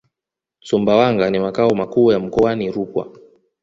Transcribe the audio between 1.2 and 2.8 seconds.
ni makao makuu ya mkoani